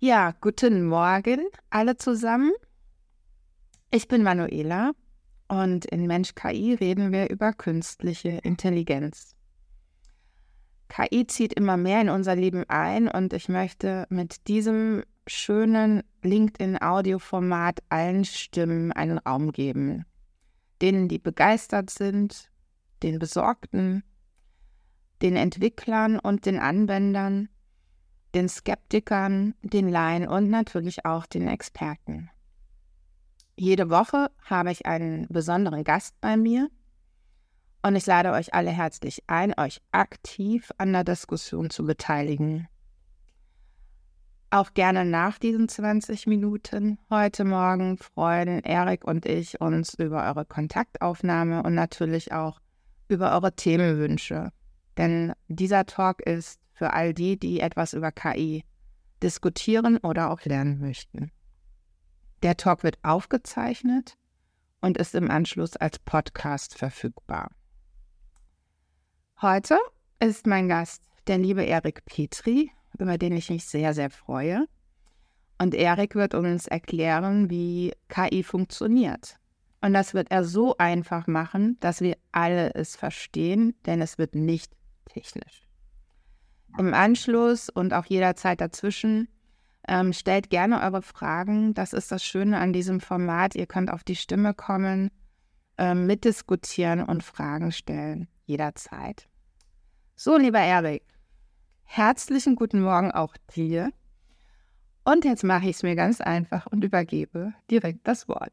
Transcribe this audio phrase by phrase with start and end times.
[0.00, 2.52] Ja, guten Morgen alle zusammen.
[3.90, 4.92] Ich bin Manuela
[5.48, 9.34] und in Mensch KI reden wir über künstliche Intelligenz.
[10.86, 17.80] KI zieht immer mehr in unser Leben ein und ich möchte mit diesem schönen LinkedIn-Audioformat
[17.88, 20.04] allen Stimmen einen Raum geben.
[20.80, 22.52] Denen, die begeistert sind,
[23.02, 24.04] den Besorgten,
[25.22, 27.48] den Entwicklern und den Anwendern,
[28.34, 32.30] den Skeptikern, den Laien und natürlich auch den Experten.
[33.56, 36.70] Jede Woche habe ich einen besonderen Gast bei mir
[37.82, 42.68] und ich lade euch alle herzlich ein, euch aktiv an der Diskussion zu beteiligen.
[44.50, 50.44] Auch gerne nach diesen 20 Minuten heute Morgen freuen Erik und ich uns über eure
[50.44, 52.60] Kontaktaufnahme und natürlich auch
[53.08, 54.50] über eure Themenwünsche.
[54.96, 58.64] Denn dieser Talk ist für all die, die etwas über KI
[59.20, 61.32] diskutieren oder auch lernen möchten.
[62.44, 64.16] Der Talk wird aufgezeichnet
[64.80, 67.50] und ist im Anschluss als Podcast verfügbar.
[69.42, 69.76] Heute
[70.20, 74.66] ist mein Gast der liebe Erik Petri, über den ich mich sehr, sehr freue.
[75.60, 79.36] Und Erik wird uns erklären, wie KI funktioniert.
[79.80, 84.36] Und das wird er so einfach machen, dass wir alle es verstehen, denn es wird
[84.36, 84.72] nicht
[85.06, 85.67] technisch.
[86.76, 89.28] Im Anschluss und auch jederzeit dazwischen
[89.88, 91.74] ähm, stellt gerne eure Fragen.
[91.74, 93.54] Das ist das Schöne an diesem Format.
[93.54, 95.10] Ihr könnt auf die Stimme kommen,
[95.78, 98.28] ähm, mitdiskutieren und Fragen stellen.
[98.44, 99.28] Jederzeit.
[100.14, 101.04] So, lieber Erik,
[101.84, 103.90] herzlichen guten Morgen auch dir.
[105.04, 108.52] Und jetzt mache ich es mir ganz einfach und übergebe direkt das Wort.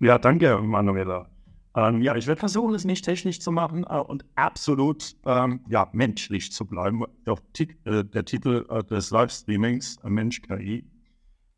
[0.00, 1.33] Ja, danke, Manuela.
[1.76, 5.88] Ähm, ja, ich werde versuchen, es nicht technisch zu machen äh, und absolut ähm, ja,
[5.92, 7.02] menschlich zu bleiben.
[7.26, 7.36] Der,
[7.84, 10.84] äh, der Titel äh, des Livestreamings, äh, Mensch KI.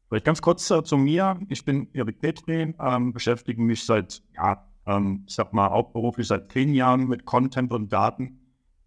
[0.08, 1.38] Vielleicht ganz kurz äh, zu mir.
[1.48, 6.50] Ich bin Erik Petri, ähm, beschäftige mich seit, ja, ähm, ich sag mal, hauptberuflich seit
[6.50, 8.40] zehn Jahren mit Content und Daten.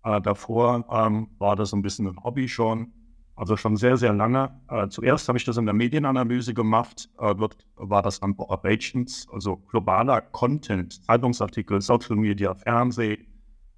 [0.03, 2.93] Äh, davor ähm, war das ein bisschen ein Hobby schon.
[3.39, 4.51] Also schon sehr, sehr lange.
[4.67, 7.09] Äh, zuerst habe ich das in der Medienanalyse gemacht.
[7.17, 13.25] Äh, dort war das an Operations, also globaler Content, Zeitungsartikel, Social Media, Fernsehen,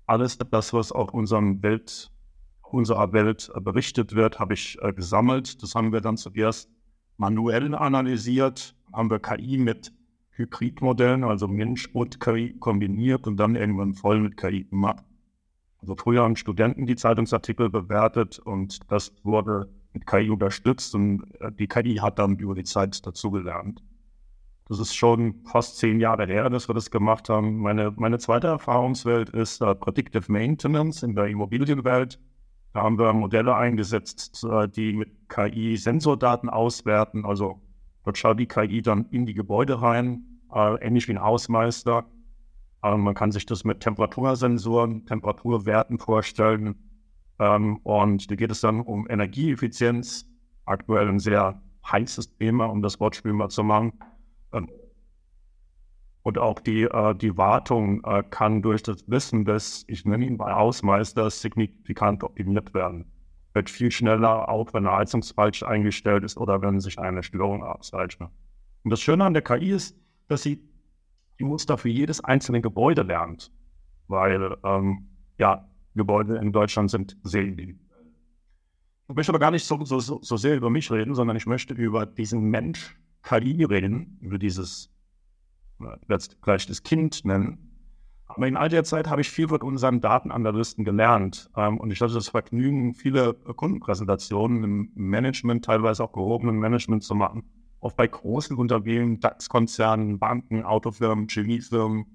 [0.08, 2.12] alles das, was auf unserem Welt,
[2.64, 5.62] unserer Welt äh, berichtet wird, habe ich äh, gesammelt.
[5.62, 6.68] Das haben wir dann zuerst
[7.18, 9.94] manuell analysiert, haben wir KI mit
[10.32, 15.06] Hybridmodellen, also Mensch und KI kombiniert und dann irgendwann voll mit KI gemacht.
[15.82, 21.52] Also früher haben Studenten die Zeitungsartikel bewertet und das wurde mit KI unterstützt und äh,
[21.52, 23.84] die KI hat dann über die Zeit dazugelernt.
[24.68, 27.58] Das ist schon fast zehn Jahre her, dass wir das gemacht haben.
[27.58, 32.20] Meine, meine zweite Erfahrungswelt ist uh, Predictive Maintenance in der Immobilienwelt.
[32.74, 37.26] Da haben wir Modelle eingesetzt, uh, die mit KI Sensordaten auswerten.
[37.26, 37.60] Also
[38.06, 42.06] dort schaut die KI dann in die Gebäude rein, ähnlich wie ein Hausmeister
[42.84, 46.76] ähm, man kann sich das mit Temperatursensoren, Temperaturwerten vorstellen.
[47.40, 50.28] Ähm, und da geht es dann um Energieeffizienz.
[50.66, 53.94] Aktuell ein sehr heißes Thema, um das Wortspiel mal zu machen.
[54.54, 54.70] Ähm,
[56.24, 60.38] und auch die, äh, die Wartung äh, kann durch das Wissen des, ich nenne ihn
[60.38, 63.12] mal Hausmeisters, signifikant optimiert werden.
[63.54, 67.64] Wird viel schneller, auch wenn eine Heizung falsch eingestellt ist oder wenn sich eine Störung
[67.64, 68.30] abzeichnet.
[68.84, 70.71] Und das Schöne an der KI ist, dass sie
[71.42, 73.52] die Muster für jedes einzelne Gebäude lernt.
[74.08, 75.08] Weil, ähm,
[75.40, 77.80] ja, Gebäude in Deutschland sind sehr individuell.
[79.10, 81.74] Ich möchte aber gar nicht so, so, so sehr über mich reden, sondern ich möchte
[81.74, 84.90] über diesen Mensch KI reden, über dieses,
[85.80, 87.68] ich werde es gleich das Kind nennen.
[88.28, 91.50] Aber in all der Zeit habe ich viel von unseren Datenanalysten gelernt.
[91.58, 97.16] Ähm, und ich hatte das Vergnügen, viele Kundenpräsentationen im Management, teilweise auch gehobenen Management zu
[97.16, 97.44] machen
[97.82, 102.06] oft bei großen Unternehmen, DAX-Konzernen, Banken, Autofirmen, Chemiefirmen,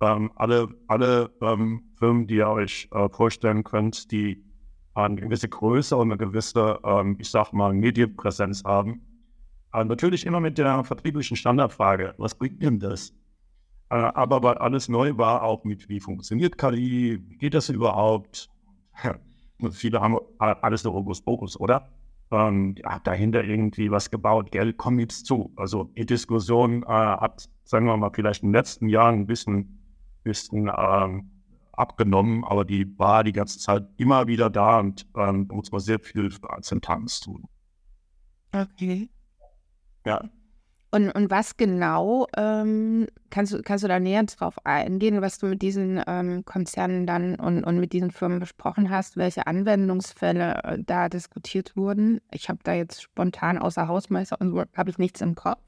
[0.00, 4.44] ähm, alle, alle ähm, Firmen, die ihr euch äh, vorstellen könnt, die
[4.94, 9.00] eine gewisse Größe und eine gewisse, ähm, ich sag mal, Medienpräsenz haben.
[9.72, 13.10] Äh, natürlich immer mit der vertrieblichen Standardfrage, was bringt denn das?
[13.90, 18.50] Äh, aber weil alles neu war, auch mit, wie funktioniert KI, wie geht das überhaupt?
[19.70, 21.88] viele haben alles nur Hokus oder?
[22.30, 25.52] Ähm, ja, dahinter irgendwie was gebaut, Geld kommt jetzt zu.
[25.56, 29.78] Also die Diskussion äh, hat, sagen wir mal, vielleicht in den letzten Jahren ein bisschen,
[30.22, 31.30] bisschen ähm,
[31.72, 36.00] abgenommen, aber die war die ganze Zeit immer wieder da und ähm, muss man sehr
[36.00, 37.44] viel für Akzeptanz tun.
[38.52, 39.10] Okay.
[40.04, 40.24] Ja.
[40.92, 45.46] Und, und was genau, ähm, kannst, du, kannst du da näher drauf eingehen, was du
[45.46, 50.78] mit diesen ähm, Konzernen dann und, und mit diesen Firmen besprochen hast, welche Anwendungsfälle äh,
[50.84, 52.20] da diskutiert wurden?
[52.30, 55.58] Ich habe da jetzt spontan außer Hausmeister und so habe ich nichts im Kopf.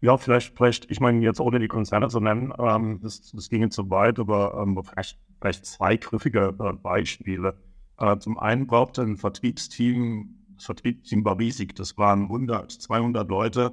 [0.00, 3.60] Ja, vielleicht, vielleicht, ich meine, jetzt ohne die Konzerne zu nennen, ähm, das, das ging
[3.60, 7.58] jetzt so weit, aber ähm, vielleicht, vielleicht zwei griffige äh, Beispiele.
[7.98, 13.72] Äh, zum einen brauchte ein Vertriebsteam, Vertriebsteam war riesig, das waren 100, 200 Leute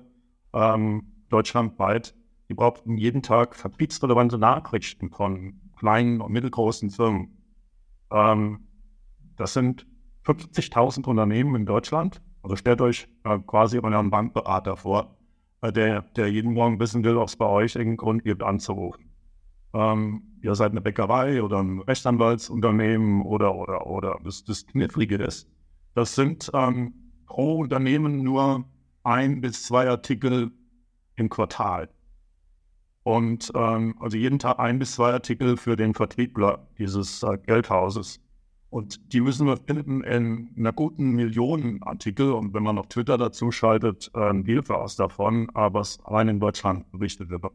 [0.54, 2.16] ähm, deutschlandweit,
[2.50, 7.38] die brauchten jeden Tag vertriebsrelevante Nachrichten von kleinen und mittelgroßen Firmen.
[8.12, 8.68] Ähm,
[9.36, 9.86] das sind
[10.26, 12.22] 50.000 Unternehmen in Deutschland.
[12.42, 15.18] Also stellt euch äh, quasi euren Bankberater vor
[15.64, 19.12] der, der jeden Morgen wissen will, ob es bei euch irgendeinen Grund gibt, anzurufen.
[19.74, 25.50] Ähm, ihr seid eine Bäckerei oder ein Rechtsanwaltsunternehmen oder, oder, oder das, das Knifflige ist.
[25.94, 26.94] Das sind ähm,
[27.26, 28.66] pro Unternehmen nur
[29.04, 30.52] ein bis zwei Artikel
[31.16, 31.90] im Quartal.
[33.04, 38.20] Und ähm, also jeden Tag ein bis zwei Artikel für den Vertriebler dieses äh, Geldhauses.
[38.70, 42.32] Und die müssen wir finden in einer guten Millionenartikel.
[42.34, 46.40] Und wenn man noch Twitter dazu schaltet, äh, ein Vielfaches davon, aber es allein in
[46.40, 47.46] Deutschland berichtet wird.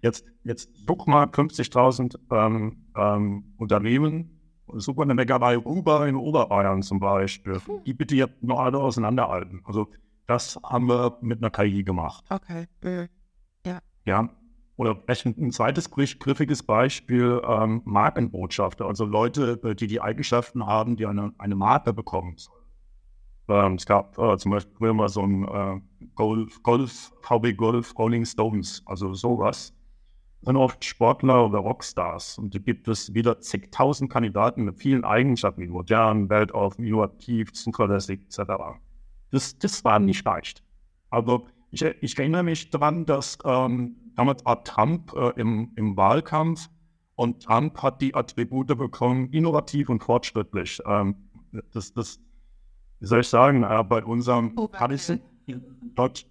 [0.00, 4.40] Jetzt, jetzt guck mal 50.000 ähm, ähm, Unternehmen,
[4.72, 7.54] eine Bäckerei Uber in Oberbayern zum Beispiel.
[7.54, 7.84] Hm.
[7.84, 9.62] Die bitte jetzt noch alle auseinanderhalten.
[9.64, 9.88] Also
[10.26, 12.24] das haben wir mit einer KI gemacht.
[12.30, 12.66] Okay.
[12.82, 13.08] Mhm.
[13.66, 13.78] Ja.
[14.04, 14.28] Ja,
[14.76, 21.06] oder ein zweites griffiges Beispiel, ähm, Markenbotschafter, also Leute, äh, die die Eigenschaften haben, die
[21.06, 22.62] eine, eine Marke bekommen sollen.
[23.48, 25.80] Ähm, es gab äh, zum Beispiel mal so ein äh,
[26.14, 29.74] Golf, Golf, VW Golf, Rolling Stones, also sowas.
[30.42, 32.38] Sind oft Sportler oder Rockstars.
[32.38, 38.22] Und da gibt es wieder zigtausend Kandidaten mit vielen Eigenschaften, wie modern, weltoffen, innovativ, zuverlässig,
[38.22, 38.52] etc.
[39.30, 40.64] Das, das war nicht leicht.
[41.10, 46.68] Aber ich, ich erinnere mich daran, dass ähm, damals war Trump äh, im, im Wahlkampf
[47.14, 50.80] und Trump hat die Attribute bekommen, innovativ und fortschrittlich.
[50.86, 51.16] Ähm,
[51.72, 52.20] das, das,
[53.00, 54.68] wie soll ich sagen, äh, bei unserem oh,
[55.94, 56.26] Deutsch,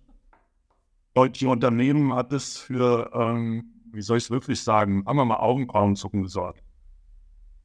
[1.14, 5.40] deutschen Unternehmen hat es für, ähm, wie soll ich es wirklich sagen, haben wir mal
[5.40, 6.64] Augenbrauenzucken gesorgt.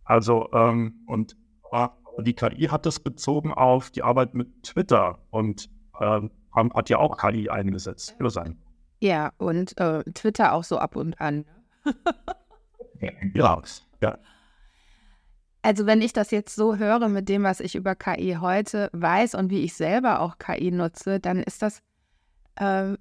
[0.05, 1.37] Also, ähm, und
[1.73, 1.88] äh,
[2.19, 5.69] die KI hat das bezogen auf die Arbeit mit Twitter und
[6.00, 6.20] äh,
[6.55, 8.58] hat ja auch KI eingesetzt für sein.
[9.00, 11.44] Ja, und äh, Twitter auch so ab und an.
[13.34, 13.62] ja,
[14.00, 14.19] ja.
[15.62, 19.34] Also wenn ich das jetzt so höre mit dem, was ich über KI heute weiß
[19.34, 21.82] und wie ich selber auch KI nutze, dann ist das
[22.55, 22.96] äh,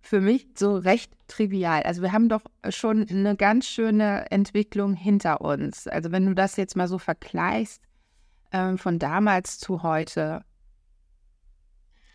[0.00, 1.82] für mich so recht trivial.
[1.82, 5.86] Also wir haben doch schon eine ganz schöne Entwicklung hinter uns.
[5.86, 7.82] Also wenn du das jetzt mal so vergleichst
[8.50, 10.42] äh, von damals zu heute,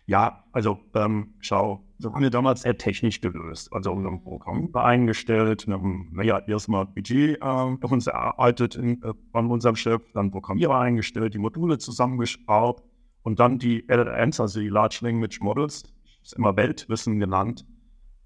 [0.06, 3.72] ja, also ähm, schau, so haben wir damals sehr technisch gelöst.
[3.72, 9.50] Also unser Programm eingestellt, wir haben ja, erstmal Budget äh, uns erarbeitet in, äh, von
[9.50, 12.84] unserem Chef, dann Programmierer eingestellt, die Module zusammengeschraubt
[13.22, 15.84] und dann die LLMs, also die Large Language Models,
[16.22, 17.64] ist immer Weltwissen genannt,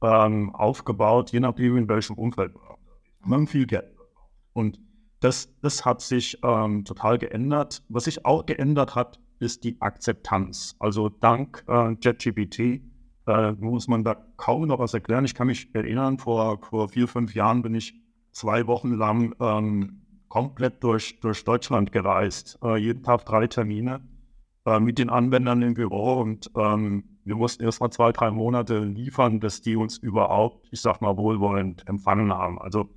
[0.03, 2.55] ähm, aufgebaut, je nachdem in welchem Umfeld.
[3.23, 3.95] Haben viel Geld.
[4.53, 4.81] Und
[5.21, 7.83] das, das hat sich ähm, total geändert.
[7.89, 10.77] Was sich auch geändert hat, ist die Akzeptanz.
[10.79, 12.83] Also dank äh, JetGPT
[13.27, 15.25] äh, muss man da kaum noch was erklären.
[15.25, 17.94] Ich kann mich erinnern, vor, vor vier, fünf Jahren bin ich
[18.33, 22.59] zwei Wochen lang ähm, komplett durch, durch Deutschland gereist.
[22.62, 24.01] Äh, jeden Tag drei Termine
[24.67, 28.81] äh, mit den Anwendern im Büro und ähm, wir mussten erst mal zwei, drei Monate
[28.81, 32.61] liefern, bis die uns überhaupt, ich sag mal, wohlwollend empfangen haben.
[32.61, 32.89] Also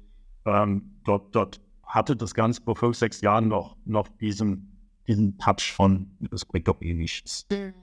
[0.45, 4.71] ähm, dort, dort hatte das Ganze vor fünf, sechs Jahren noch, noch diesen
[5.07, 7.45] diesen Touch von, das bringt doch eh nichts.
[7.51, 7.73] Mhm.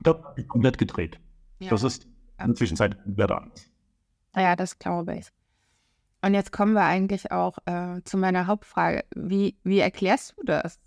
[0.00, 1.20] Das ist komplett gedreht.
[1.58, 1.70] Ja.
[1.70, 3.68] Das ist in der Zwischenzeit wieder anders.
[4.34, 5.26] Ja, das glaube ich.
[6.22, 9.04] Und jetzt kommen wir eigentlich auch äh, zu meiner Hauptfrage.
[9.14, 10.80] Wie, wie erklärst du das?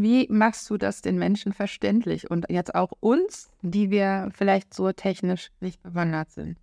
[0.00, 4.92] Wie machst du das den Menschen verständlich und jetzt auch uns, die wir vielleicht so
[4.92, 6.56] technisch nicht bewandert sind?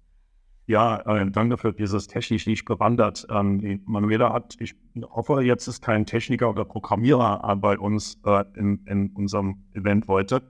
[0.68, 3.28] Ja, äh, danke für dieses technisch nicht bewandert.
[3.30, 4.74] Ähm, Manuela hat, ich
[5.10, 10.42] hoffe, jetzt ist kein Techniker oder Programmierer bei uns äh, in, in, unserem Event heute.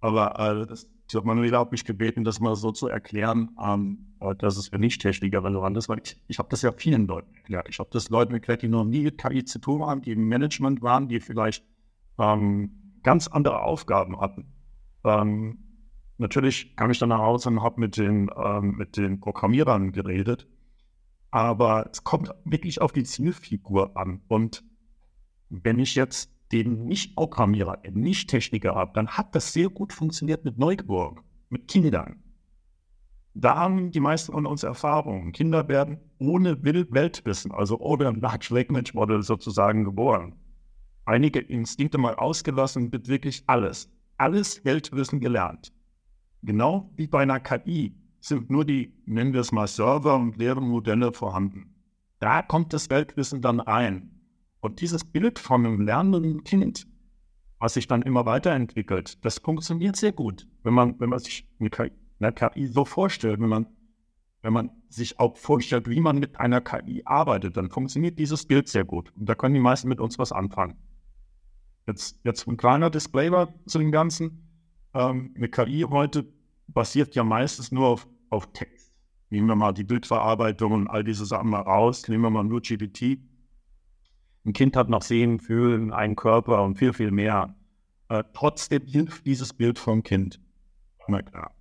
[0.00, 0.86] Aber äh, das,
[1.24, 5.42] Manuela hat mich gebeten, das mal so zu erklären, ähm, äh, dass es für Nicht-Techniker
[5.42, 7.70] relevant ist, weil ich, ich habe das ja vielen Leuten erklärt.
[7.70, 10.28] Ich habe das Leuten erklärt, die noch nie mit KI zu tun haben, die im
[10.28, 11.64] Management waren, die vielleicht
[12.18, 14.52] ähm, ganz andere Aufgaben hatten.
[15.04, 15.64] Ähm,
[16.16, 20.48] Natürlich kam ich dann nach Hause und habe mit, den, ähm, mit den Programmierern geredet.
[21.30, 24.20] Aber es kommt wirklich auf die Zielfigur an.
[24.28, 24.64] Und
[25.48, 30.58] wenn ich jetzt den Nicht-Programmierer, den Nicht-Techniker habe, dann hat das sehr gut funktioniert mit
[30.58, 31.24] Neugeborenen.
[31.50, 32.22] mit Kindern.
[33.34, 35.32] Da haben die meisten von uns Erfahrungen.
[35.32, 40.36] Kinder werden ohne Weltwissen, also ohne Large Language Model sozusagen geboren.
[41.06, 45.72] Einige Instinkte mal ausgelassen, wird wirklich alles, alles Weltwissen gelernt.
[46.42, 50.68] Genau wie bei einer KI sind nur die, nennen wir es mal, Server und leeren
[50.68, 51.74] Modelle vorhanden.
[52.20, 54.10] Da kommt das Weltwissen dann rein.
[54.60, 56.86] Und dieses Bild von einem lernenden Kind,
[57.58, 61.70] was sich dann immer weiterentwickelt, das funktioniert sehr gut, wenn man, wenn man sich eine
[61.70, 61.90] KI
[62.24, 63.66] einer KI so vorstellt, wenn man,
[64.42, 68.68] wenn man sich auch vorstellt, wie man mit einer KI arbeitet, dann funktioniert dieses Bild
[68.68, 69.12] sehr gut.
[69.16, 70.76] Und da können die meisten mit uns was anfangen.
[71.86, 74.48] Jetzt, jetzt ein kleiner Disclaimer zu dem Ganzen.
[74.94, 76.26] Ähm, eine KI heute
[76.66, 78.92] basiert ja meistens nur auf, auf Text.
[79.30, 82.08] Nehmen wir mal die Bildverarbeitung und all diese Sachen mal raus.
[82.08, 83.18] Nehmen wir mal nur GPT.
[84.44, 87.54] Ein Kind hat noch Sehen, Fühlen, einen Körper und viel, viel mehr.
[88.08, 90.40] Äh, trotzdem hilft dieses Bild vom Kind.
[91.08, 91.54] Na klar.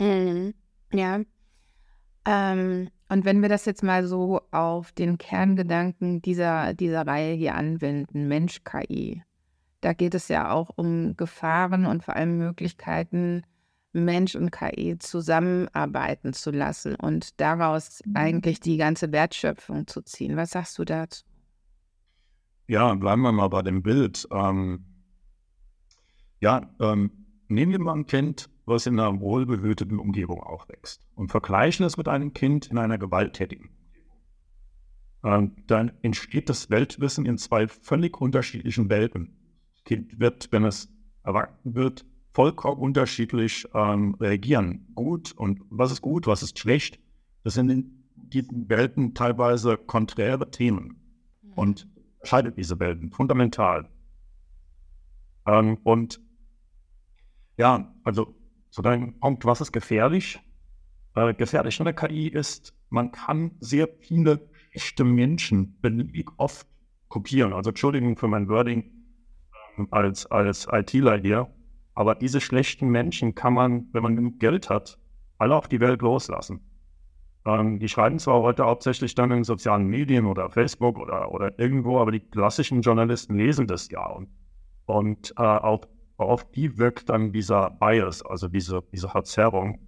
[0.00, 0.54] Mhm.
[0.92, 1.20] Ja.
[2.24, 7.54] Ähm, und wenn wir das jetzt mal so auf den Kerngedanken dieser, dieser Reihe hier
[7.54, 9.22] anwenden, Mensch-KI,
[9.80, 13.42] da geht es ja auch um Gefahren und vor allem Möglichkeiten,
[13.92, 18.16] Mensch und KI zusammenarbeiten zu lassen und daraus mhm.
[18.16, 20.36] eigentlich die ganze Wertschöpfung zu ziehen.
[20.36, 21.24] Was sagst du dazu?
[22.66, 24.28] Ja, bleiben wir mal bei dem Bild.
[24.30, 24.84] Ähm,
[26.40, 27.10] ja, ähm,
[27.48, 32.08] nehmen wir mal ein Kind, was in einer wohlbehüteten Umgebung aufwächst und vergleichen es mit
[32.08, 33.70] einem Kind in einer gewalttätigen
[35.22, 35.56] Umgebung.
[35.66, 39.36] Dann entsteht das Weltwissen in zwei völlig unterschiedlichen Welten.
[39.74, 40.92] Das Kind wird, wenn es
[41.24, 44.86] erwachsen wird, vollkommen unterschiedlich ähm, reagieren.
[44.94, 47.00] Gut und was ist gut, was ist schlecht.
[47.42, 51.00] Das sind in diesen Welten teilweise konträre Themen
[51.42, 51.52] mhm.
[51.54, 51.88] und
[52.22, 53.88] scheidet diese Welten fundamental.
[55.46, 56.20] Ähm, und
[57.56, 58.37] ja, also
[58.70, 60.40] zu deinem Punkt, was ist gefährlich?
[61.14, 66.66] Äh, gefährlich an der KI ist, man kann sehr viele echte Menschen beliebig oft
[67.08, 67.52] kopieren.
[67.52, 68.92] Also Entschuldigung für mein Wording
[69.76, 71.48] ähm, als, als ITler hier.
[71.94, 74.98] Aber diese schlechten Menschen kann man, wenn man genug Geld hat,
[75.38, 76.60] alle auf die Welt loslassen.
[77.44, 81.98] Ähm, die schreiben zwar heute hauptsächlich dann in sozialen Medien oder Facebook oder, oder irgendwo,
[81.98, 84.06] aber die klassischen Journalisten lesen das ja.
[84.06, 84.28] Und,
[84.86, 85.86] und äh, auch
[86.18, 89.78] auf die wirkt dann dieser Bias, also diese, diese Verzerrung.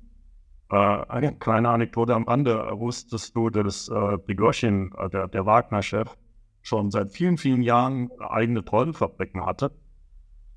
[0.71, 2.71] Äh, eine kleine Anekdote am Rande.
[2.75, 6.17] Wusstest du, dass äh, Prigozhin, äh, der, der Wagner-Chef,
[6.63, 9.73] schon seit vielen, vielen Jahren eigene Trollenfabriken hatte?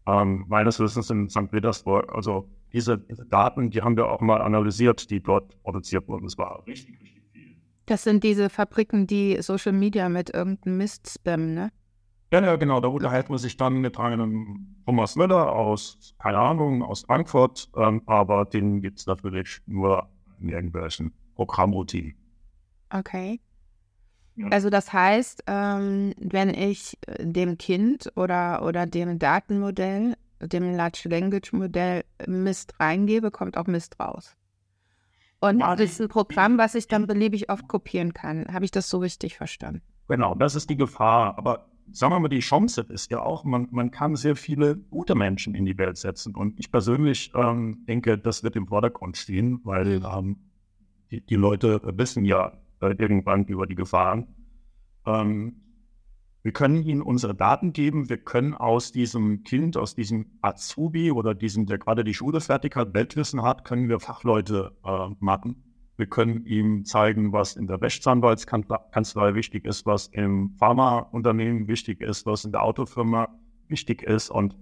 [0.06, 1.50] Ähm, meines Wissens in St.
[1.50, 2.14] Petersburg.
[2.14, 6.26] Also diese, diese, Daten, die haben wir auch mal analysiert, die dort produziert wurden.
[6.26, 7.56] Es war richtig, richtig viel.
[7.88, 11.72] Das sind diese Fabriken, die Social Media mit irgendeinem Mist spammen, ne?
[12.34, 12.80] Ja, ja, genau.
[12.80, 18.02] Da unterhält man sich dann mit einem Thomas Müller aus, keine Ahnung, aus Frankfurt, ähm,
[18.08, 20.10] aber den gibt es natürlich nur
[20.42, 22.16] in irgendwelchen Programmroutinen.
[22.90, 23.40] Okay.
[24.36, 24.48] Ja.
[24.48, 31.10] Also das heißt, ähm, wenn ich äh, dem Kind oder, oder dem Datenmodell, dem Large
[31.10, 34.36] Language Modell Mist reingebe, kommt auch Mist raus.
[35.40, 38.48] Und ja, das ist ein Programm, was ich dann beliebig oft kopieren kann.
[38.52, 39.84] Habe ich das so richtig verstanden?
[40.08, 41.38] Genau, das ist die Gefahr.
[41.38, 45.16] Aber sagen wir mal, die Chance ist ja auch, man, man kann sehr viele gute
[45.16, 46.36] Menschen in die Welt setzen.
[46.36, 50.38] Und ich persönlich ähm, denke, das wird im Vordergrund stehen, weil ähm,
[51.12, 54.28] die, die, Leute wissen ja äh, irgendwann über die Gefahren.
[55.06, 55.62] Ähm,
[56.42, 58.10] wir können ihnen unsere Daten geben.
[58.10, 62.76] Wir können aus diesem Kind, aus diesem Azubi oder diesem, der gerade die Schule fertig
[62.76, 65.73] hat, Weltwissen hat, können wir Fachleute äh, machen.
[65.98, 72.26] Wir können ihm zeigen, was in der Rechtsanwaltskanzlei wichtig ist, was im Pharmaunternehmen wichtig ist,
[72.26, 73.30] was in der Autofirma
[73.68, 74.30] wichtig ist.
[74.30, 74.58] Und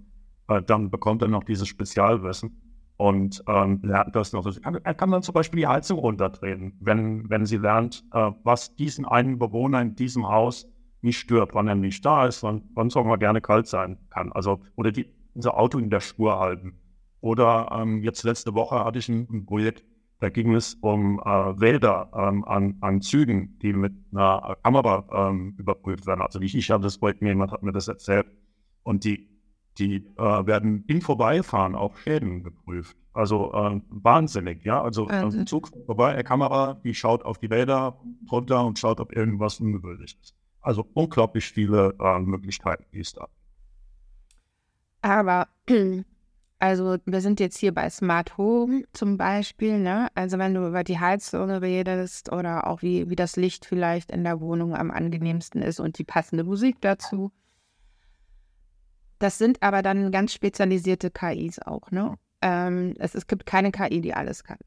[0.48, 2.60] äh, dann bekommt er noch dieses Spezialwissen
[2.96, 4.46] und ähm, lernt das noch.
[4.62, 9.06] Er kann dann zum Beispiel die Heizung runterdrehen, wenn, wenn sie lernt, äh, was diesen
[9.06, 10.68] einen Bewohner in diesem Haus
[11.00, 13.98] nicht stört, wann er nicht da ist, wann, wann es auch mal gerne kalt sein
[14.10, 14.32] kann.
[14.32, 16.78] Also, oder die, unser Auto in der Spur halten.
[17.20, 19.84] Oder ähm, jetzt letzte Woche hatte ich ein, ein Projekt,
[20.22, 25.56] da ging es um äh, Wälder ähm, an, an Zügen, die mit einer Kamera ähm,
[25.58, 26.20] überprüft werden.
[26.20, 28.28] Also nicht ich habe das Projekt, mir jemand hat mir das erzählt.
[28.84, 29.28] Und die,
[29.78, 32.96] die äh, werden im Vorbeifahren auf Schäden geprüft.
[33.12, 34.80] Also äh, wahnsinnig, ja.
[34.80, 38.00] Also ein Zug vorbei, eine Kamera, die schaut auf die Wälder
[38.30, 40.36] runter und schaut, ob irgendwas ungewöhnlich ist.
[40.60, 43.26] Also unglaublich viele äh, Möglichkeiten, die es da.
[45.00, 45.48] Aber
[46.62, 50.06] Also wir sind jetzt hier bei Smart Home zum Beispiel, ne?
[50.14, 54.22] Also wenn du über die Heizung redest oder auch wie, wie das Licht vielleicht in
[54.22, 57.32] der Wohnung am angenehmsten ist und die passende Musik dazu.
[59.18, 62.16] Das sind aber dann ganz spezialisierte KIs auch, ne?
[62.42, 64.58] ähm, es, es gibt keine KI, die alles kann.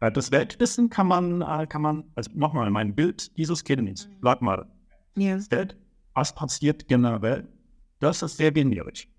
[0.00, 3.94] Äh, das Weltwissen kann man, äh, kann man, also nochmal, mein Bild dieses mhm.
[4.20, 4.70] bleib mal.
[5.16, 5.38] Ja.
[5.50, 5.78] Welt,
[6.12, 7.48] was passiert generell?
[7.98, 9.09] Das ist sehr generisch.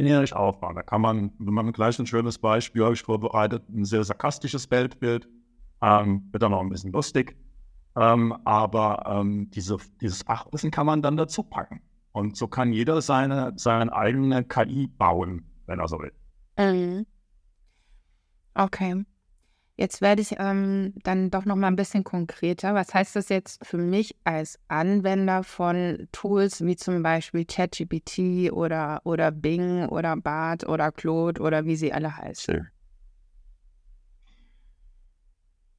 [0.00, 0.74] Generisch aufbauen.
[0.74, 4.70] Da kann man, wenn man gleich ein schönes Beispiel habe ich vorbereitet, ein sehr sarkastisches
[4.70, 5.28] Weltbild,
[5.82, 7.36] ähm, wird dann auch ein bisschen lustig.
[7.96, 11.82] Ähm, aber ähm, diese, dieses Fachwissen kann man dann dazu packen.
[12.12, 16.12] Und so kann jeder seine, seine eigene KI bauen, wenn er so will.
[16.58, 17.06] Mhm.
[18.54, 19.04] Okay.
[19.80, 22.74] Jetzt werde ich ähm, dann doch noch mal ein bisschen konkreter.
[22.74, 29.00] Was heißt das jetzt für mich als Anwender von Tools wie zum Beispiel ChatGPT oder,
[29.04, 32.68] oder Bing oder Bart oder Claude oder wie sie alle heißen?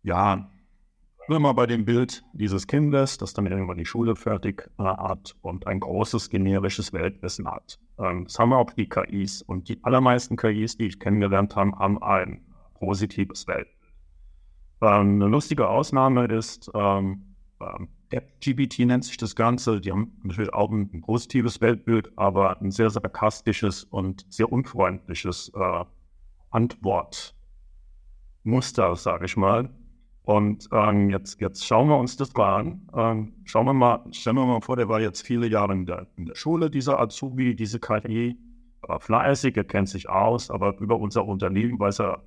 [0.01, 0.49] Ja,
[1.27, 5.35] nur mal bei dem Bild dieses Kindes, das dann irgendwann die Schule fertig äh, hat
[5.43, 7.77] und ein großes generisches Weltwissen hat.
[7.99, 9.43] Ähm, das haben wir auch die KIs.
[9.43, 12.41] Und die allermeisten KIs, die ich kennengelernt habe, haben ein
[12.73, 13.80] positives Weltbild.
[14.81, 17.89] Ähm, eine lustige Ausnahme ist, ähm, ähm
[18.41, 19.79] GPT nennt sich das Ganze.
[19.79, 25.49] Die haben natürlich auch ein, ein positives Weltbild, aber ein sehr sarkastisches und sehr unfreundliches
[25.55, 25.85] äh,
[26.49, 27.35] Antwortmuster,
[28.97, 29.69] sage ich mal.
[30.23, 32.87] Und ähm, jetzt, jetzt schauen wir uns das mal an.
[32.93, 36.07] Ähm, schauen wir mal, stellen wir mal vor, der war jetzt viele Jahre in der,
[36.17, 38.37] in der Schule, dieser Azubi, diese KI,
[38.81, 42.23] war fleißig, er kennt sich aus, aber über unser Unternehmen weiß er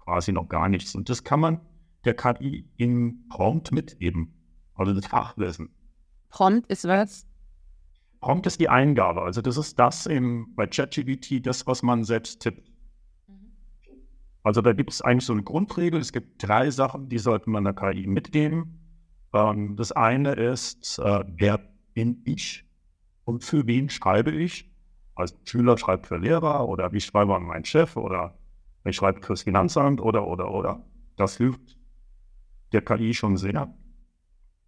[0.00, 0.94] quasi noch gar nichts.
[0.94, 1.60] Und das kann man
[2.04, 4.34] der KI in Prompt mitgeben.
[4.74, 5.70] Also das Fachwissen.
[6.30, 7.26] Prompt ist was?
[8.20, 9.22] Prompt ist die Eingabe.
[9.22, 12.72] Also das ist das im, bei ChatGPT, das, was man selbst tippt.
[13.28, 13.52] Mhm.
[14.42, 16.00] Also da gibt es eigentlich so eine Grundregel.
[16.00, 18.80] Es gibt drei Sachen, die sollte man der KI mitgeben.
[19.34, 21.60] Ähm, das eine ist, äh, wer
[21.92, 22.64] bin ich
[23.24, 24.70] und für wen schreibe ich?
[25.14, 28.38] Also Schüler schreibt für Lehrer oder ich schreibe an meinen Chef oder
[28.84, 30.84] ich schreibe fürs Finanzamt oder, oder, oder.
[31.16, 31.78] Das hilft
[32.74, 33.72] der KI schon sehr.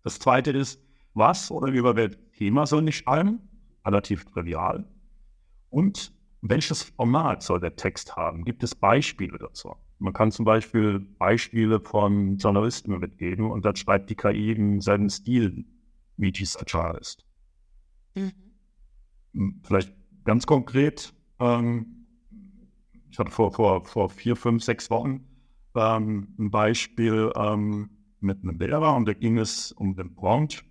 [0.02, 0.82] Das zweite ist,
[1.14, 3.40] was oder über welches Thema soll ich schreiben?
[3.84, 4.84] Relativ trivial.
[5.70, 8.44] Und welches Format soll der Text haben?
[8.44, 9.74] Gibt es Beispiele dazu?
[9.98, 15.08] Man kann zum Beispiel Beispiele von Journalisten mitgeben und dann schreibt die KI in seinem
[15.08, 15.64] Stil,
[16.16, 17.24] wie dieser Journalist.
[18.14, 18.32] Mhm.
[19.32, 19.92] Hm, vielleicht
[20.24, 22.06] ganz konkret, ähm,
[23.10, 25.24] ich hatte vor, vor, vor vier, fünf, sechs Wochen
[25.74, 27.90] ähm, ein Beispiel, ähm,
[28.26, 30.64] mit einem Lehrer und da ging es um den Prompt.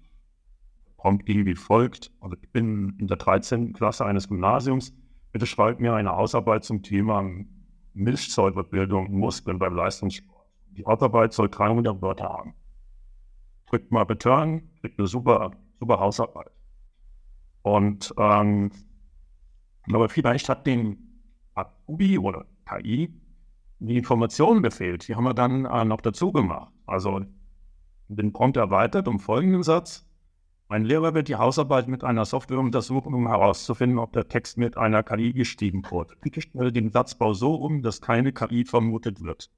[0.98, 2.12] Prompt ging wie folgt.
[2.20, 3.74] Also ich bin in der 13.
[3.74, 4.94] Klasse eines Gymnasiums.
[5.32, 7.24] Bitte schreibt mir eine Ausarbeit zum Thema
[7.94, 10.48] Milchsäurebildung Muskeln beim Leistungssport.
[10.72, 12.54] Die Ausarbeit soll 300 Wörter haben.
[13.68, 16.52] Drückt mal Return, kriegt eine super, super Hausarbeit.
[17.62, 18.72] Und ähm,
[19.92, 21.22] aber vielleicht hat den
[21.54, 23.14] Adobe oder KI
[23.80, 25.08] die Informationen befehlt.
[25.08, 26.74] Die haben wir dann äh, noch dazu gemacht.
[26.86, 27.22] Also
[28.08, 30.06] den Prompt erweitert um folgenden Satz.
[30.68, 34.78] Mein Lehrer wird die Hausarbeit mit einer Software untersuchen, um herauszufinden, ob der Text mit
[34.78, 36.16] einer KI geschrieben wurde.
[36.22, 39.52] Bitte stelle den Satzbau so um, dass keine KI vermutet wird.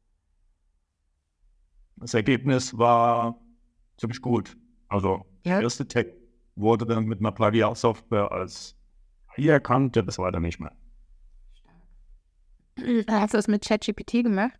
[1.96, 3.40] Das Ergebnis war
[3.98, 4.58] ziemlich gut.
[4.90, 6.16] Also der erste Text
[6.56, 8.76] wurde dann mit einer Plagiat-Software als
[9.34, 10.74] KI erkannt, das weiter nicht mehr.
[13.10, 14.60] Hast du das mit ChatGPT gemacht?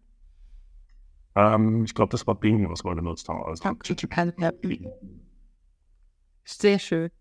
[1.38, 3.44] Ähm, ich glaube, das war Bing, was wir genutzt haben.
[3.44, 3.62] Also,
[6.44, 7.12] Sehr schön.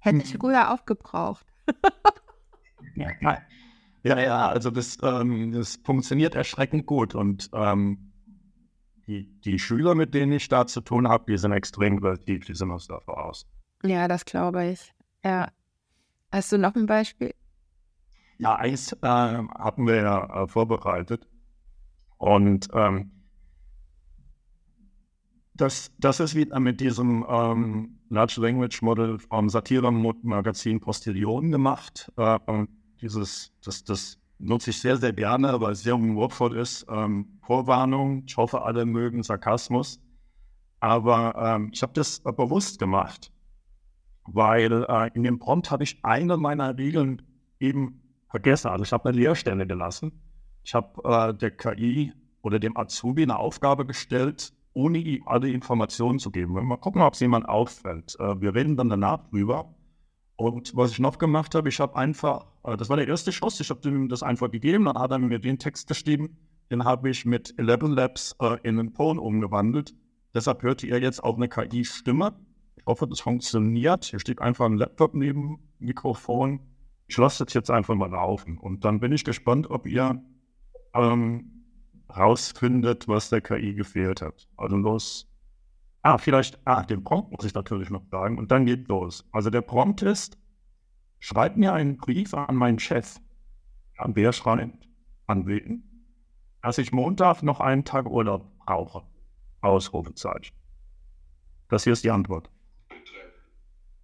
[0.00, 0.40] Hätte ich hm.
[0.40, 1.46] früher auch gebraucht.
[2.94, 7.14] ja, ja, also das, ähm, das funktioniert erschreckend gut.
[7.14, 8.12] Und ähm,
[9.06, 12.54] die, die Schüler, mit denen ich da zu tun habe, die sind extrem kreativ, die
[12.54, 13.46] sind aus da voraus.
[13.82, 14.92] Ja, das glaube ich.
[15.24, 15.48] Ja.
[16.30, 17.34] Hast du noch ein Beispiel?
[18.38, 21.26] Ja, eins äh, hatten wir ja äh, vorbereitet.
[22.18, 23.21] Und ähm,
[25.62, 32.10] das, das ist wieder mit diesem ähm, Large Language Model vom Satire-Magazin Postillion gemacht.
[32.16, 32.38] Äh,
[33.00, 36.84] dieses, das, das nutze ich sehr, sehr gerne, weil es sehr humorvoll ist.
[36.90, 40.00] Ähm, Vorwarnung, ich hoffe, alle mögen Sarkasmus.
[40.80, 43.32] Aber ähm, ich habe das bewusst gemacht,
[44.24, 47.22] weil äh, in dem Prompt habe ich eine meiner Regeln
[47.60, 48.66] eben vergessen.
[48.66, 50.10] Also ich habe eine Leerstelle gelassen.
[50.64, 56.18] Ich habe äh, der KI oder dem Azubi eine Aufgabe gestellt, ohne ihm alle Informationen
[56.18, 56.52] zu geben.
[56.52, 58.16] Mal gucken, ob es jemand auffällt.
[58.18, 59.74] Äh, wir reden dann danach drüber.
[60.36, 63.60] Und was ich noch gemacht habe, ich habe einfach, äh, das war der erste Schuss,
[63.60, 66.36] ich habe ihm das einfach gegeben, dann hat er mir den Text geschrieben,
[66.70, 69.94] den habe ich mit 11 Labs äh, in einen Ton umgewandelt.
[70.34, 72.34] Deshalb hört ihr jetzt auch eine KI-Stimme.
[72.76, 74.06] Ich hoffe, das funktioniert.
[74.06, 76.60] Hier steht einfach ein Laptop neben Mikrofon.
[77.06, 78.56] ich lasse das jetzt einfach mal laufen.
[78.56, 80.22] Und dann bin ich gespannt, ob ihr
[80.94, 81.61] ähm,
[82.16, 84.48] rausfindet, was der KI gefehlt hat.
[84.56, 85.28] Also los.
[86.02, 88.38] Ah, vielleicht, ah, den Prompt muss ich natürlich noch sagen.
[88.38, 89.28] Und dann geht los.
[89.32, 90.36] Also der Prompt ist,
[91.20, 93.20] schreib mir einen Brief an meinen Chef.
[93.96, 94.88] An wer schreibt?
[95.26, 95.84] An wen?
[96.60, 99.02] Dass ich Montag noch einen Tag Urlaub brauche.
[99.60, 100.56] Ausrufezeichen.
[101.68, 102.50] Das hier ist die Antwort.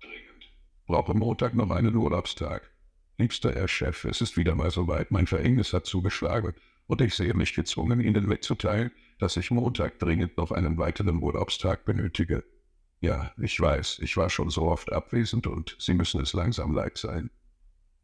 [0.01, 0.53] Dringend.
[0.87, 2.71] Brauche Montag noch einen Urlaubstag.
[3.17, 5.11] Liebster Herr Chef, es ist wieder mal soweit.
[5.11, 6.55] Mein Verhängnis hat zugeschlagen
[6.89, 11.85] und ich sehe mich gezwungen, Ihnen mitzuteilen, dass ich Montag dringend noch einen weiteren Urlaubstag
[11.85, 12.43] benötige.
[13.01, 16.99] Ja, ich weiß, ich war schon so oft abwesend und Sie müssen es langsam leid
[16.99, 17.31] sein.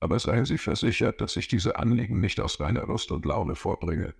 [0.00, 4.14] Aber seien Sie versichert, dass ich diese Anliegen nicht aus reiner Lust und Laune vorbringe.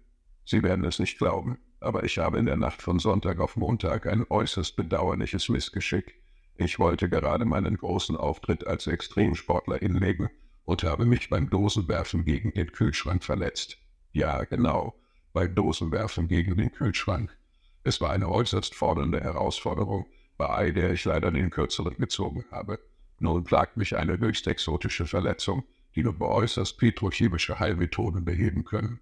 [0.46, 4.07] Sie werden es nicht glauben, aber ich habe in der Nacht von Sonntag auf Montag
[4.07, 6.14] ein äußerst bedauerliches Missgeschick.
[6.57, 10.31] Ich wollte gerade meinen großen Auftritt als Extremsportler hinlegen
[10.64, 13.84] und habe mich beim Dosenwerfen gegen den Kühlschrank verletzt.
[14.14, 14.94] Ja, genau,
[15.33, 17.37] beim Dosenwerfen gegen den Kühlschrank.
[17.83, 20.07] Es war eine äußerst fordernde Herausforderung,
[20.38, 22.79] bei der ich leider den Kürzeren gezogen habe.
[23.18, 25.64] Nun plagt mich eine höchst exotische Verletzung,
[25.96, 29.00] die nur bei äußerst petrochemische Heilmethoden beheben können.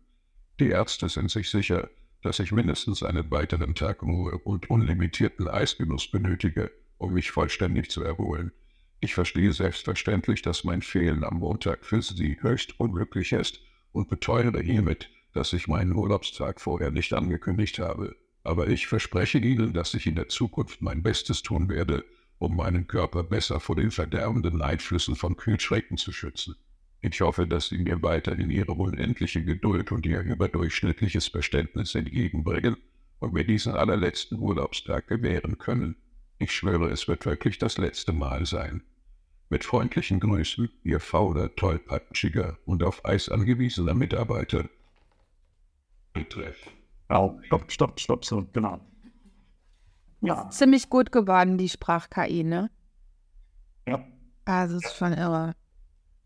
[0.59, 1.91] Die Ärzte sind sich sicher,
[2.23, 8.03] dass ich mindestens einen weiteren Tag Ruhe und unlimitierten Eisgenuss benötige, um mich vollständig zu
[8.03, 8.51] erholen.
[9.01, 13.61] Ich verstehe selbstverständlich, dass mein Fehlen am Montag für Sie höchst unglücklich ist
[13.93, 18.17] und beteuere hiermit, dass ich meinen Urlaubstag vorher nicht angekündigt habe.
[18.45, 22.05] Aber ich verspreche Ihnen, dass ich in der Zukunft mein Bestes tun werde,
[22.39, 26.57] um meinen Körper besser vor den verderbenden Einflüssen von Kühlschrecken zu schützen.
[27.01, 32.77] Ich hoffe, dass Sie mir weiterhin Ihre unendliche Geduld und Ihr überdurchschnittliches Verständnis entgegenbringen
[33.19, 35.97] und mir diesen allerletzten Urlaubstag gewähren können.
[36.39, 38.83] Ich schwöre, es wird wirklich das letzte Mal sein.
[39.53, 44.65] Mit freundlichen Grüßen, Ihr fauler, tollpatschiger und auf Eis angewiesener Mitarbeiter.
[46.15, 46.57] Betreff.
[47.11, 48.81] Oh, stopp, stopp, stopp, so, genau.
[50.23, 50.49] Ja.
[50.49, 52.71] Ziemlich gut geworden, die Sprach-KI, ne?
[53.87, 54.03] Ja.
[54.47, 55.53] Also, ist schon irre.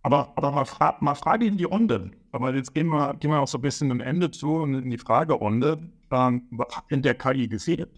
[0.04, 2.12] Aber, aber mal, fra mal Frage in die Runde.
[2.30, 4.88] Aber jetzt gehen wir, gehen wir auch so ein bisschen am Ende zu und in
[4.88, 5.90] die Fragerunde.
[6.12, 7.88] Ähm, was hat denn der KI gesehen?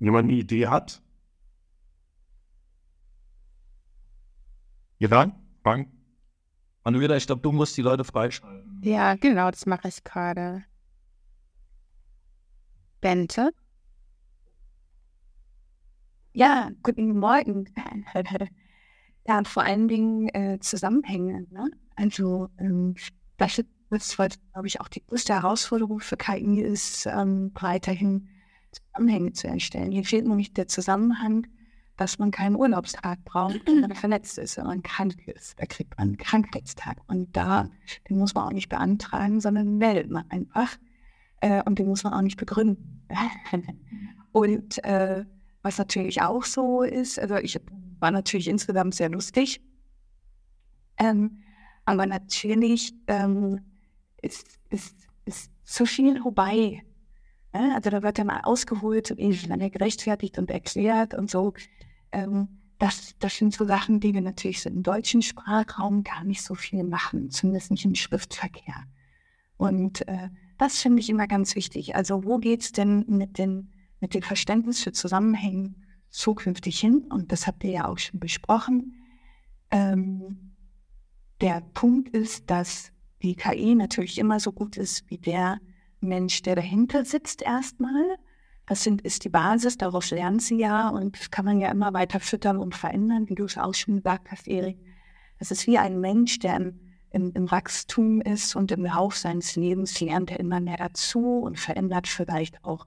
[0.00, 1.01] Jemand eine Idee hat?
[5.02, 5.32] Ja,
[5.64, 5.88] Frank?
[6.84, 8.80] Manuela, ich glaube, du musst die Leute freischalten.
[8.84, 10.62] Ja, genau, das mache ich gerade.
[13.00, 13.50] Bente?
[16.34, 17.68] Ja, guten Morgen.
[19.26, 21.48] ja, vor allen Dingen äh, Zusammenhänge.
[21.50, 21.68] Ne?
[21.96, 22.94] Also, ähm,
[23.38, 28.28] das ist, glaube ich, auch die größte Herausforderung für KI ist, ähm, weiterhin
[28.70, 29.90] Zusammenhänge zu erstellen.
[29.90, 31.48] Hier fehlt nämlich der Zusammenhang
[32.02, 35.58] dass man keinen Urlaubstag braucht, wenn man verletzt ist, wenn man krank ist.
[35.60, 36.96] Da kriegt man einen Krankheitstag.
[37.06, 37.68] Und da,
[38.08, 40.76] den muss man auch nicht beantragen, sondern meldet man einfach.
[41.40, 43.06] Äh, und den muss man auch nicht begründen.
[44.32, 45.24] und äh,
[45.62, 47.60] was natürlich auch so ist, also ich
[48.00, 49.62] war natürlich insgesamt sehr lustig.
[50.98, 51.42] Ähm,
[51.84, 53.60] aber natürlich ähm,
[54.20, 56.82] ist, ist, ist zu viel vorbei.
[57.52, 61.52] Also da wird dann mal ausgeholt, ewig lange gerechtfertigt und erklärt und so.
[62.12, 62.48] Ähm,
[62.78, 66.54] das, das sind so Sachen, die wir natürlich so im deutschen Sprachraum gar nicht so
[66.54, 68.74] viel machen, zumindest nicht im Schriftverkehr.
[69.56, 71.94] Und äh, das finde ich immer ganz wichtig.
[71.94, 77.06] Also wo geht es denn mit den, mit dem Verständnis für Zusammenhängen zukünftig hin?
[77.08, 78.94] Und das habt ihr ja auch schon besprochen.
[79.70, 80.54] Ähm,
[81.40, 85.60] der Punkt ist, dass die KI natürlich immer so gut ist wie der
[86.00, 88.16] Mensch, der dahinter sitzt erstmal.
[88.66, 91.92] Das sind, ist die Basis, daraus lernen sie ja und das kann man ja immer
[91.92, 94.78] weiter füttern und verändern, wie du es auch schon gesagt hast, Erik.
[95.38, 99.56] Das ist wie ein Mensch, der im, im, im Wachstum ist und im Lauf seines
[99.56, 102.86] Lebens lernt er immer mehr dazu und verändert vielleicht auch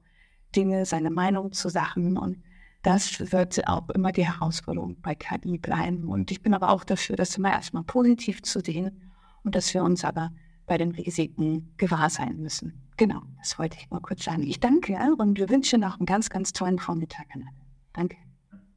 [0.56, 2.42] Dinge, seine Meinung zu Sachen und
[2.86, 6.08] das wird auch immer die Herausforderung bei KI bleiben.
[6.08, 9.12] Und ich bin aber auch dafür, das immer erstmal positiv zu sehen
[9.44, 10.32] und dass wir uns aber
[10.66, 12.82] bei den Risiken gewahr sein müssen.
[12.98, 14.44] Genau, das wollte ich mal kurz sagen.
[14.44, 17.66] Ich danke und wir wünschen noch einen ganz, ganz tollen Vormittag an alle.
[17.94, 18.18] Danke.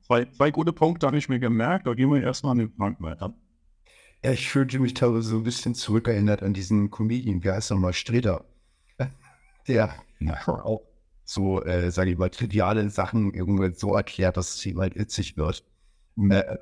[0.03, 1.87] Zwei, zwei gute Punkte habe ich mir gemerkt.
[1.87, 3.35] Da gehen wir erstmal an den Frank weiter.
[4.24, 7.74] Ja, ich fühlte mich teilweise so ein bisschen zurückerinnert an diesen Comedian, wie heißt er
[7.74, 8.44] nochmal, Streter.
[9.68, 10.83] Der ja, auch
[11.24, 15.37] so, äh, sage ich mal, triviale Sachen irgendwie so erklärt, dass es ihm halt witzig
[15.37, 15.62] wird.
[16.18, 16.57] Äh,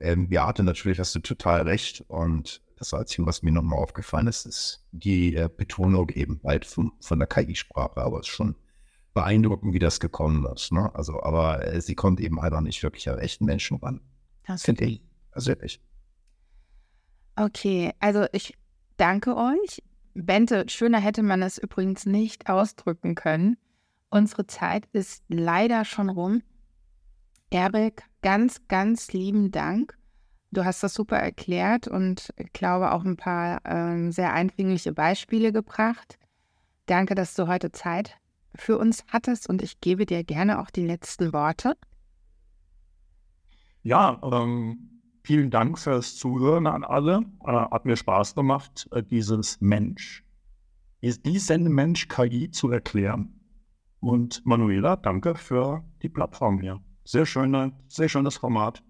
[0.00, 2.04] äh, Beate, natürlich hast du total recht.
[2.08, 6.92] Und das Einzige, was mir nochmal aufgefallen ist, ist die äh, Betonung eben halt von,
[7.00, 8.00] von der KI-Sprache.
[8.00, 8.56] Aber es ist schon
[9.12, 10.72] beeindruckend, wie das gekommen ist.
[10.72, 10.90] Ne?
[10.94, 14.00] Also, aber äh, sie kommt eben halt auch nicht wirklich an echten Menschen ran.
[14.46, 15.02] Das finde ich.
[15.46, 15.82] Ehrlich.
[17.36, 18.54] Okay, also ich
[18.96, 19.82] danke euch.
[20.14, 23.58] Bente, schöner hätte man es übrigens nicht ausdrücken können.
[24.08, 26.42] Unsere Zeit ist leider schon rum.
[27.50, 29.99] Erik, ganz, ganz lieben Dank.
[30.52, 35.52] Du hast das super erklärt und ich glaube auch ein paar ähm, sehr eindringliche Beispiele
[35.52, 36.18] gebracht.
[36.86, 38.16] Danke, dass du heute Zeit
[38.56, 41.76] für uns hattest und ich gebe dir gerne auch die letzten Worte.
[43.82, 47.24] Ja, ähm, vielen Dank fürs Zuhören an alle.
[47.46, 50.24] Äh, hat mir Spaß gemacht, äh, dieses Mensch,
[51.00, 53.40] diesen Mensch KI zu erklären.
[54.00, 56.80] Und Manuela, danke für die Plattform hier.
[57.04, 58.82] Sehr schöne, sehr schönes Format.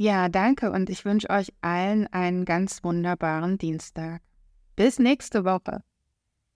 [0.00, 4.22] Ja, danke und ich wünsche euch allen einen ganz wunderbaren Dienstag.
[4.76, 5.82] Bis nächste Woche.